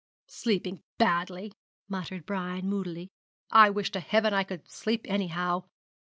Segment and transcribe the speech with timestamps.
[0.25, 1.53] 'Sleeping badly!'
[1.87, 3.11] muttered Brian moodily;
[3.51, 5.65] 'I wish to Heaven I could sleep anyhow.